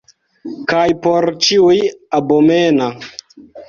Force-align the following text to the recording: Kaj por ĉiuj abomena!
Kaj 0.71 0.85
por 1.03 1.29
ĉiuj 1.49 1.79
abomena! 2.23 2.93